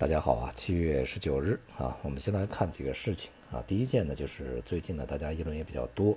[0.00, 3.60] 大家好啊，七月十九日啊，我们先来看几个事情啊。
[3.66, 6.16] 第一件呢，就是最近呢，大家议论也比较多，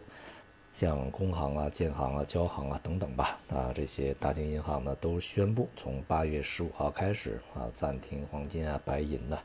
[0.71, 9.39] 像工行啊、建行啊、交行啊等等吧啊，这些大型银行呢都宣布从八月十五号开始啊，暂停黄金啊、白银呐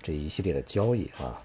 [0.00, 1.38] 这一系列的交易啊。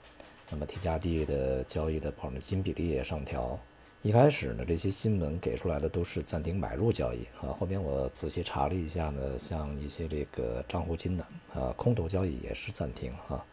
[0.50, 3.60] 那么 T 加 D 的交易的保证金比例也上调。
[4.04, 7.54] 一开始呢，这些新闻给出来的都是暂停买入交易啊。
[7.54, 11.24] 后面我仔细查了一下呢，像一些这个账户金的
[11.54, 13.46] 啊，空头交易也是暂停啊。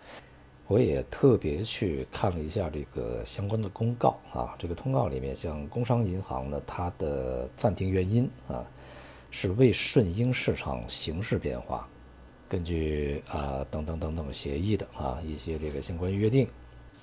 [0.67, 8.65] 我也特别去看了一下这个相关的公告啊，这个通告里面，像工商银行呢，它的暂停原因啊，
[9.31, 11.87] 是为顺应市场形势变化，
[12.49, 16.49] 根据啊等等等等协议的啊一些这个相关约定。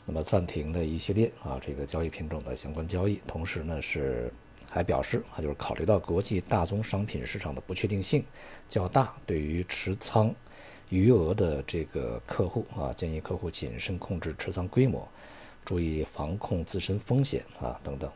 [0.08, 4.32] 那么暂停的一系列啊，这个交易品种的相关交易，同时呢是
[4.70, 8.24] 还表示啊，就是考虑到国际大宗商品市场的不确定性
[8.70, 10.32] 较大，对于持仓
[10.90, 15.08] 余额的这个客户啊，建议客户谨慎控制持仓规模，
[15.66, 18.12] 注意防控自身风险啊等等。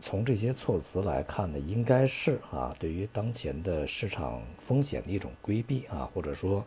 [0.00, 6.66] 从这些措辞来看呢，应该是啊，对于当前的市场风险的一种规避啊，或者说。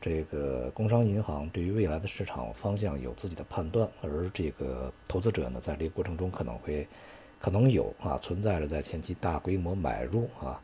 [0.00, 6.86] 这个工商银行对于未来的市场方向有自己的判断，而这个投资者呢，在这个过程中可能会
[7.40, 10.60] 可能有啊存在着在前期大规模买入啊，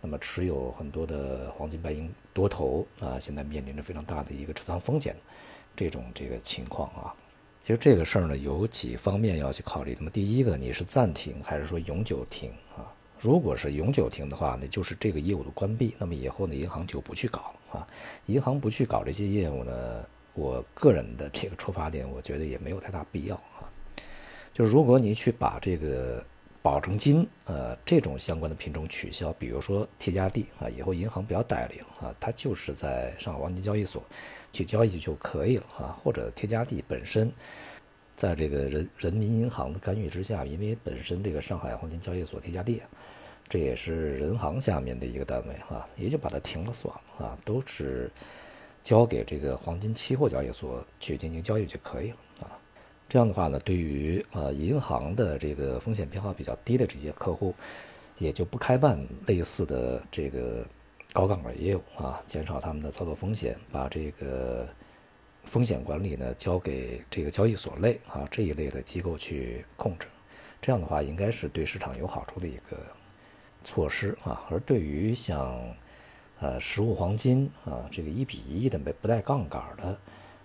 [0.00, 5.14] 那么持有很多的黄金白银多头啊，现在面临着非常大的一个持仓风险
[5.76, 7.14] 这种这个情况啊。
[7.60, 9.94] 其实这个事儿呢，有几方面要去考虑。
[9.98, 12.88] 那么第一个，你是暂停还是说永久停啊？
[13.20, 17.86] 如果是永久停的话，那就是这个业务的关闭，那么以后呢，银行就不去搞了啊。
[18.26, 23.68] 银行不去搞这些业务呢，我个人的这个出发点，我觉得也没有太大必要啊。
[24.54, 26.24] 就是如果你去把这个
[26.62, 34.02] 保证金，呃，这种相关的品种取消，比如说 T 加 D 啊，以后银行不要代理了啊，它就是在上海黄金交易所
[34.50, 37.30] 去交易就可以了啊，或者 T 加 D 本身。
[38.16, 42.82] 在这个人人民银行的干预之下，因为本身这个上海黄金交易所 T 加 D，
[43.50, 48.10] 这也是人行下面的一个单位啊，也就把它停了算了啊，都是
[48.82, 52.56] 交给这个黄金期货交易所去进行交易就可以了啊。
[53.08, 57.54] 这样的话呢，对于啊银行的这个风险偏好比较低的这些客户，
[58.16, 60.64] 也就不开办类似的这个
[61.12, 64.66] 高杠杆业务啊，减少他们的操作风险，把这个。
[65.44, 70.06] 风险管理呢，交给这个交易所类啊这一类的机构去控制，
[70.60, 72.76] 这样的话应该是对市场有好处的一个
[73.62, 74.42] 措施啊。
[74.50, 75.58] 而对于像
[76.40, 79.96] 呃实物黄金啊这个一比一的没不带杠杆的，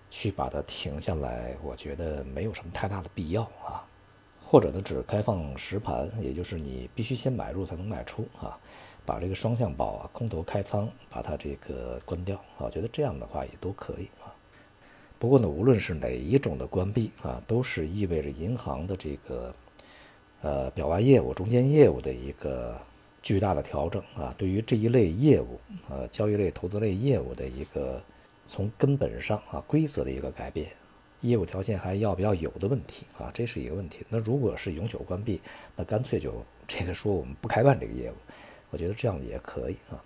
[0.09, 3.85] 去把它停下来，我觉得没有什么太大的必要啊。
[4.47, 8.55] 或者呢，只开放实盘，也就是你必须先买入才能卖出啊，
[9.03, 14.29] 把这个双向保啊空头开仓把它这个关掉啊，我觉得这样的话也都可以啊。
[15.17, 19.53] 不过呢，无论是哪一种的关闭啊，都是意味着银行的这个
[20.41, 22.79] 呃表外业务、中间业务的一个
[23.25, 24.33] 巨大的调整啊。
[24.37, 25.59] 对于这一类业务，
[25.89, 27.99] 呃，交易类、投资类业务的一个
[28.45, 30.69] 从根本上啊规则的一个改变，
[31.21, 34.05] 业务条件还要不要有的问题啊，这是一个问题。
[34.09, 35.41] 那如果是永久关闭，
[35.75, 36.31] 那干脆就
[36.67, 38.15] 这个说我们不开办这个业务，
[38.69, 39.97] 我觉得这样也可以啊。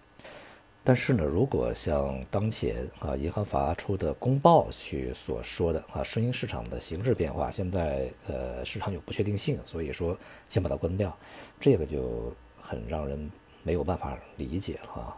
[0.81, 11.15] 但是呢，如果像当前啊银行发出的公报去所说的啊，顺应市场的形势变化，现在呃市场有不确定性，所以说先把它关掉，
[11.59, 13.31] 这个就很让人
[13.63, 15.15] 没有办法理解啊。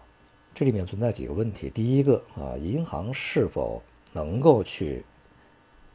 [0.54, 3.82] 这里面存在几个问题，第一个啊，银行是否
[4.12, 5.04] 能够去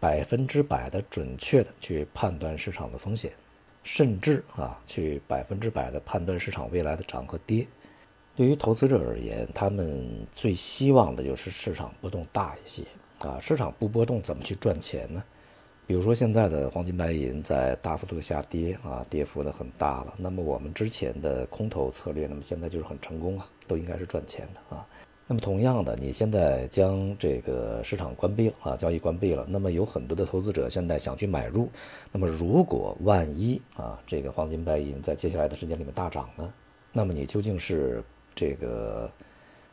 [0.01, 3.33] 百分之百的准确的去判断市场的风险，
[3.83, 7.67] 甚至啊去百分之百的判断市场未来的涨和跌？
[8.35, 12.83] 对于投资者而言，他们最希望的就是市场波动大一些
[13.19, 13.39] 啊。
[13.41, 15.23] 市场不波动，怎么去赚钱呢？
[15.87, 20.15] 比如说现在的黄金白银在大幅度的下跌啊，跌幅的很大了。
[20.17, 24.87] 那么我们之前的空头策略，那么现在就是很成功啊，都应该是赚钱的啊。
[25.27, 31.69] 那么同样的，你现在将这个市场关闭了啊，交易关闭了，那么有很多的投资者现在想去买入。
[32.13, 36.53] 那么如果万一啊，这个黄金白银在接下来的时间里面大涨呢？
[36.93, 38.03] 那么你究竟是？
[38.39, 39.11] 这个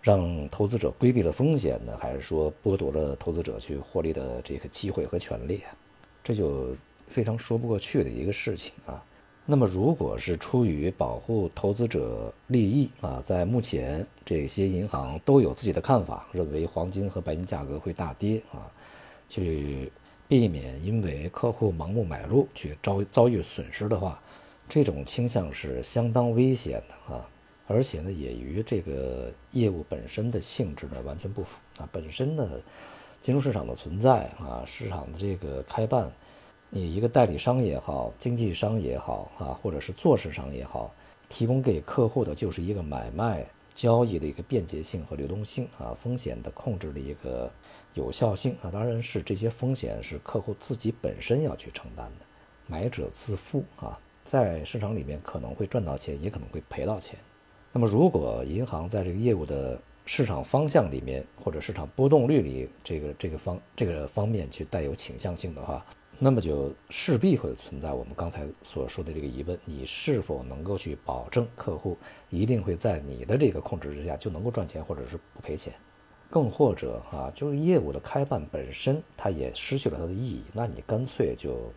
[0.01, 5.61] 让投资者规避了风险呢，还是说剥夺了投资者去获利的这个机会和权利？
[6.23, 6.75] 这就
[7.07, 9.03] 非常说不过去的一个事情啊。
[9.45, 18.71] 那么，如果是出于保护投资者利益啊，在目前这些银行都有自己的看法，认为黄金和白银价格会大跌啊，
[19.27, 19.91] 去
[20.29, 24.17] 避免因为客户盲目买入去遭遭遇损失的话，
[24.69, 27.27] 这种倾向是相当危险的啊。
[27.67, 31.89] 而且呢，也与这个业务本身的性质呢完全不符啊。
[31.91, 32.49] 本身呢，
[33.23, 36.11] 金融市场的存在啊，市场的这个开办，
[36.69, 40.93] 你一个代理商也好，经纪商也好啊，或者是做市商也好，
[41.29, 47.49] 提供给客户的就是一个买卖交易的一个便捷性和流动性啊，风险的控制的一个
[47.93, 48.69] 有效性啊。
[48.69, 52.25] 当然是这些风险是客户自己本身要去承担的，
[52.67, 57.17] 买者自负啊，在市场里面可能会赚到钱，也可能会赔到钱。
[57.71, 65.85] 那么，如果银行在这个业务的市场方向里面，或者市场波动率里这个这个方这个方面去带有倾向性的话，
[66.19, 71.97] 那么就势必会存在我们刚才所说的这个疑问：你是否能够去保证客户
[72.29, 75.73] 一定会在你的这个控制之下就能够赚钱，或者是不赔钱？
[76.29, 81.71] 更或者啊，就是业务的开办本身它也失去了它的意义，那你干脆就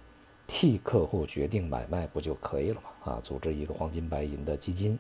[0.47, 3.13] 替客户决定买卖不就可以了吗？
[3.13, 4.99] 啊，组织一个黄金白银的基金。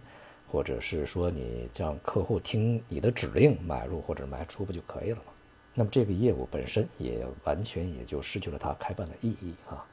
[0.50, 5.32] 或者是说你让客户听你的指令买入或者卖出不就可以了吗？
[5.74, 9.84] 那么这个业务本身也完全也就失去了它开办的意义啊。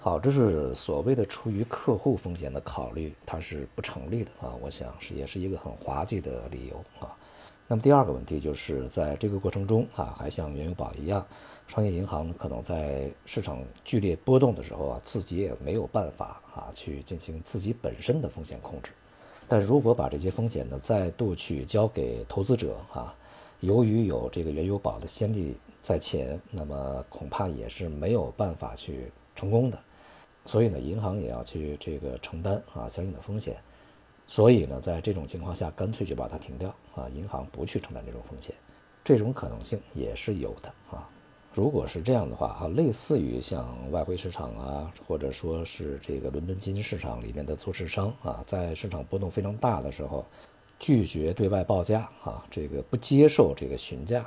[0.00, 4.52] 好，这是所谓的出于客户风险的考虑，它是不成立的啊。
[4.60, 7.16] 我想是也是一个很滑稽的理由啊。
[7.66, 11.24] 那么第二个问题就是在这个过程中啊，还像原油宝一样，
[11.68, 18.90] 商业银行可能在市场剧烈波动的时候啊，自己也没有办法啊去进行自己本身的风险控制。
[19.48, 23.14] 但如果把这些风险呢再度去交给投资者啊，
[23.60, 29.78] 由于有这个原油宝的先例在前，那么恐怕也是没有办法去成功的。
[30.44, 33.56] 所以呢，银行也要去这个承担啊相应的风险。
[34.26, 38.54] 所以呢，在这种情况下，干脆就把它停掉啊，银行不去承担这种风险，
[39.02, 41.08] 这种可能性也是有的啊。
[41.58, 50.24] 如果是这样的话啊，类似于像外汇市场啊，或者说是这个伦敦金市场里面的做市商啊，在市场波动非常大的时候，
[50.78, 54.24] 拒绝对外报价啊，这个不接受这个询价，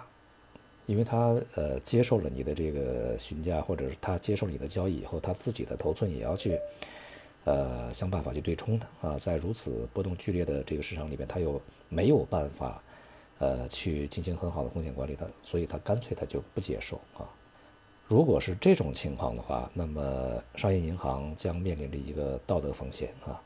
[0.85, 6.59] 因为他呃接受了你的这个询价，或者是他接受你的交易以后，他自己的头寸也要去
[7.45, 12.83] 呃想办法去对冲的啊，在如此波动剧烈的这个市场里面，他又没有办法。
[13.41, 17.25] 呃，去进行很好的风险管理的，所以他干脆他就不接受啊。
[18.07, 23.41] 如果是这种情况的话，那么商业银行将面临着一个道德风险啊。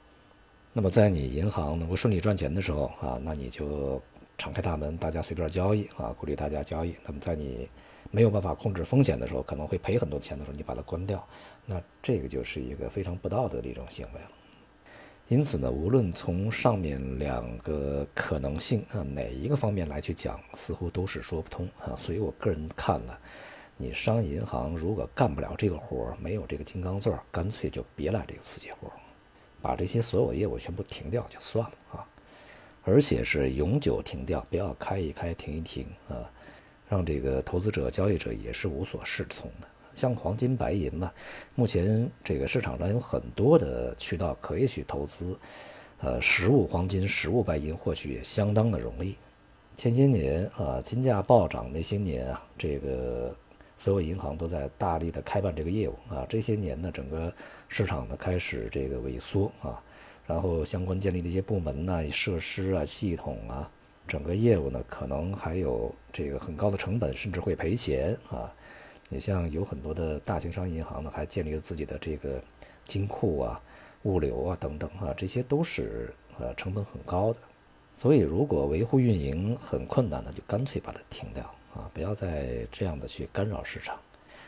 [0.74, 4.02] 那么在你银行能够顺利赚钱的时候啊，那你就
[4.38, 6.94] 敞开大门，大家随便交易啊，鼓励大家交易。
[7.06, 7.70] 那么在你
[8.12, 11.26] 没有办法控制风险的时候，可能会赔很多钱的时候，你把它关掉，
[11.66, 14.28] 那这个就是一个非常不道德的一种行为了。
[15.28, 21.96] 因此呢，无论从上面两个可能性啊哪一个方面来去讲，似乎都是说不通啊。
[21.96, 23.18] 所以我个人看呢，
[23.76, 28.94] 你商业银行如果干不了这个活儿，没有这个金刚钻，干脆就别来这个刺激活儿，
[29.64, 32.08] 把这些所有业务全部停掉就算了啊。
[32.84, 36.30] 而且是永久停掉，不要开一开停一停啊，
[36.88, 39.68] 让这个投资者、交易者也是无所适从的。
[39.96, 41.12] 像黄金、白银嘛，
[41.56, 45.36] 目前这个市场上有很多的渠道可以去投资，
[46.02, 49.16] 呃，实物黄金、实物白银获取也相当的容易。
[49.78, 53.36] 前些年啊，金价暴涨那些年啊，这个
[53.78, 56.26] 所有银行都在大力的开办这个业务啊。
[56.30, 57.34] 这些年呢，整个
[57.68, 59.82] 市场呢开始这个萎缩啊，
[60.28, 63.70] 然后相关建立的一些部门呢、设施啊、系统啊，
[64.08, 68.54] 整个业务呢可能还有这个很高的成本，甚至会赔钱啊。
[69.10, 72.42] 你像有很多的大型商业银行呢，还建立了自己的这个
[72.84, 73.62] 金库啊、
[74.04, 77.40] 物流啊等等啊，这些都是呃成本很高的。
[77.94, 83.98] 所以如果维护运营很困难呢，就干脆把它停掉啊，不要再这样的去干扰市场。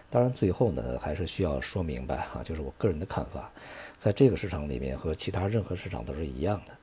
[0.10, 3.51] 当然最后呢，还是需要说明白哈，就是我个人的看法，
[3.98, 6.75] 在这个市场里面和其他任何市场都是一样的，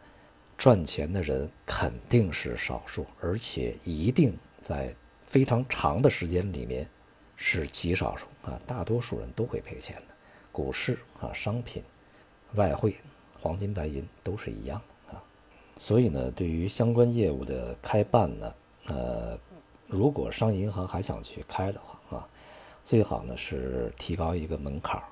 [0.57, 4.95] 赚钱的人肯定是少数，而且一定在
[5.27, 6.89] 非常长的时间里面。
[7.37, 10.03] 是极少数啊，大多数人都会赔钱的。
[10.53, 11.83] 股市啊，商品、
[12.55, 12.97] 外汇、
[13.41, 15.23] 黄金、白银都是一样啊。
[15.77, 18.55] 所以呢，对于相关业务的开办呢，
[18.87, 19.39] 呃，
[19.89, 22.29] 如果商业银行还想去开的话啊，
[22.85, 25.05] 最好呢是提高一个门槛儿，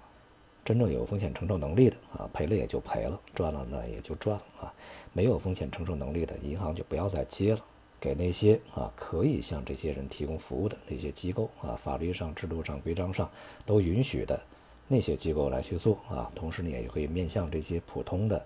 [0.65, 4.75] 真正有风险承受能力的啊，赔了也就赔了，赚了呢也就赚了啊。
[5.13, 7.65] 没有风险承受能力的银行就不要再接了。
[8.03, 13.31] 给那些啊可以向这些人提供服务的那些机构啊，法律上、制度上、规章上
[13.65, 14.43] 都允许的
[14.89, 16.29] 那些机构来去做啊。
[16.35, 18.45] 同时呢，也可以面向这些普通的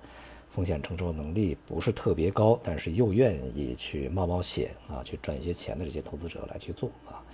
[0.51, 7.25] 风险承受能力不是特别高，但是又愿意去冒冒险啊，去赚一些钱的这些投资者来去做啊。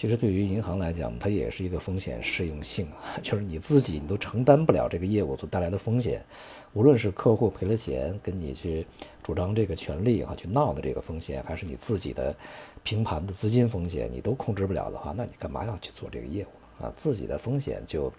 [0.00, 6.24] 其实对于银行来讲，它也是一个风险适用性啊， 就是你自己你都承担不了这个业务所带来的风险，
[6.72, 8.86] 无论是客户赔了钱跟你去
[9.22, 12.34] 主张这个权利啊，去闹的这个风险，还是你自己的
[12.82, 16.90] 平盘的资金风险，你都控制不了的话，那你干嘛要去做这个业务啊？
[16.94, 18.10] 自己的风险就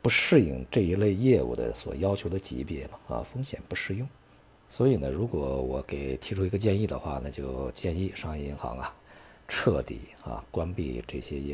[0.00, 4.08] 不适应这一类业务的所要求的级别嘛啊，风险不适用。
[4.70, 8.94] 所以呢，如果我给提出一个建议的话，那就建议商业银行啊。
[9.48, 11.46] 彻底啊，关闭这些业